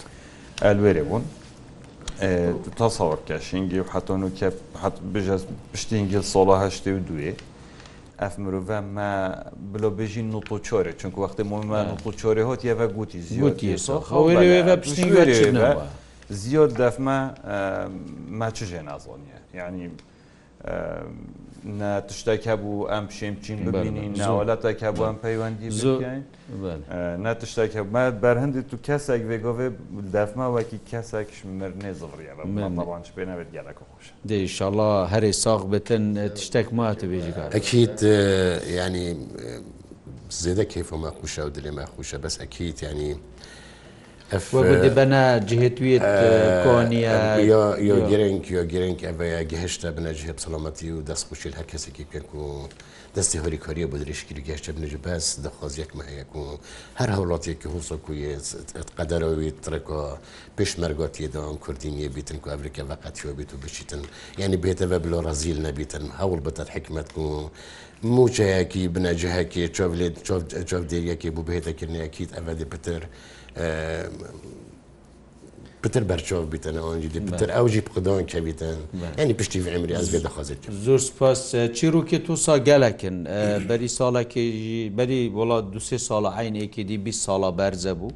[0.64, 1.24] ئەلوێرێ بوون
[2.78, 4.46] tasavvur ke şingî heton ke
[4.82, 5.38] het bije
[5.74, 7.34] piştîngil sola heştê û duyê
[8.20, 9.14] ev mirove me
[9.74, 13.76] bilo bijî nutoçorê çünkü wextê mo me nutoçorê hot ye ve gotî ziyotî
[16.42, 17.16] ziyot defme
[18.30, 19.90] me çi jê nazaniye yani
[22.10, 25.70] تشتێک هەبوو ئەم پشێم چین ببینین ناوەڵاتێک هەبوو ئەم پەیوەندی
[27.24, 27.72] نە تشتێک
[28.24, 29.68] بەرهندی تو کەسێک بێگۆێ
[30.16, 32.32] دەفماوەکی کەسێکش مرنێ زڕیە
[32.78, 36.06] بەڕوانش پێێنەوێت گەلەکە خۆش دەیشله هەرێ ساغ بتن
[36.38, 38.00] تشتێک ماتە بێژگار ئەکییت
[38.82, 39.08] ینی
[40.44, 43.12] زێدە کەیفۆمە خوشە و دلێمە خوشە بەس ئەکییت ینی
[44.98, 46.04] بەنا جهێتوێت
[48.12, 52.46] گرنگ گرنگ ئەە گەهشتا بنەجهێ سەڵامەتی و دەست پوشیل هەر کەسێکی پێک و
[53.16, 56.44] دەستی هۆری کۆریە بۆ درێژگیری گەشتە بنەژ بەس دەخوازیەکمە هەیەک و
[57.00, 60.02] هەر هەوڵاتێکی هوسەکویقەدەرەوەی ترەکۆ
[60.58, 64.02] پێشمەرگاتیدام کوردینیە بیتن و ئەفریکە بەقەتیەوە بیت و بچیتن
[64.42, 67.24] یعنی بێتەوە بلۆ ڕزیل نەبیتن هەوڵ بەتەر حکمت و
[68.16, 69.84] موچەیەکی بنەجهەکی چۆ
[70.70, 73.04] چۆف دێریەکی بوو بهێتەکردنیەکیت ئەمە دەپتر.
[75.84, 78.80] پتر بەرچۆ بیتەنەوەجی پتر ئەوجی بقدەوەن کەبیتەن
[79.22, 81.42] ینی پشتی ئەمری ئەس بێ دەخوازێت زۆر سپاس
[81.78, 83.18] چیرروکی تو ساگەلەکن
[83.70, 88.12] بەری ساڵەکەژی بەری وڵات دوسێ ساڵە عینێکی دی 20 ساڵە بەرزە بوو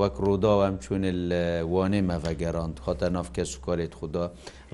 [0.00, 1.04] وەک ڕوودا ئەم چون
[1.74, 4.24] وانێ مەڤەگەران خۆتە نافکە سوکارێت خوددا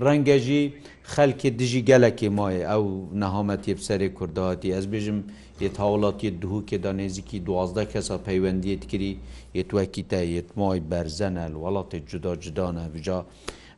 [0.05, 0.63] ڕەنگەژی
[1.13, 2.85] خەلکی دژی گەلەکی مایە ئەو
[3.21, 5.19] نەهامەتی بسەری کورداتی ئەس بێژم
[5.65, 9.11] یت هاوڵاتی دووکێدا نێزیکی دوازدە کەسە پەیوەندیت کری
[9.61, 13.19] یتوەکی تا یتمای بەرزەنەل وڵاتی جدا جدانە بجا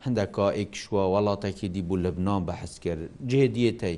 [0.05, 3.97] هەندێکا ئێکشوە وڵاتێکی دی بوو لەبنان بەحس کرد جێ دیێتەی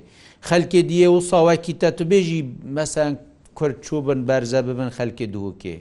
[0.50, 2.42] خەلکێ دیە و ساواکی تا تو بێژی
[2.76, 3.12] مەسەن
[3.58, 5.78] کورد چوو بن بەرزە ببن خەلکێ دووکێ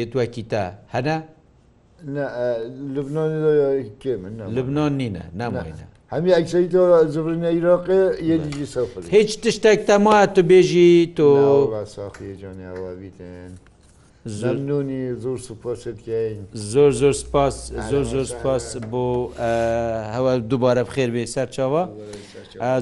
[0.00, 0.64] یتوەکی تا
[0.94, 1.16] هەنە
[2.94, 3.28] لبنان
[4.56, 6.82] لبنان نینە نامینە هەمی ئەکسی تۆ
[7.14, 8.00] زبرینە عیرۆقی
[8.30, 11.28] یەدیجی سەفر هیچ تشتێک تەما تۆ بێژی تۆ
[11.96, 13.52] ساقیجانیاوابیتێن.
[14.40, 16.38] زەمنونی زۆر سوپۆشتین
[16.72, 17.56] زۆر زۆر سپاس
[17.90, 19.06] زۆر زۆر سپاس بۆ
[20.14, 21.82] هەوە دووبارە بخێر بێ سەر چاوە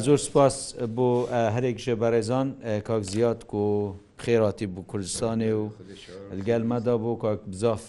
[0.06, 0.56] زۆر سپاس
[0.96, 1.08] بۆ
[1.54, 2.46] هەرێکشە بەڕێزان
[2.88, 5.64] کاک زیات و خێراتی بۆ کوردستانی و
[6.46, 7.82] گەلمەدا بۆ کاک بزاف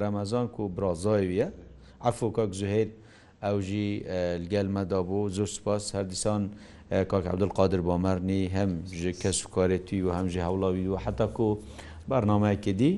[0.00, 1.48] ڕەمەزان و برازایویە
[2.04, 2.92] ئەفۆ کاک زوهێت
[3.42, 3.86] ئەو ژی
[4.52, 6.42] گەلمەدا بوو زۆر سپاس هەردیسان
[7.10, 8.70] کاک عبدل قادر بامەرنی هەم
[9.22, 11.48] کەس وکارێتی و هەمژی هەوڵاوی و حتەکو
[12.10, 12.90] بەرنمەیەکی دی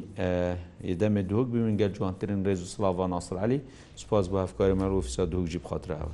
[0.93, 3.61] یدەمێ دووەک بمن گەل جوانترین ڕێز و سلاوا ناسرعلی
[4.03, 6.13] سپاس بە هەفکاری مەرو فسا دووک جیب خاطرەوە.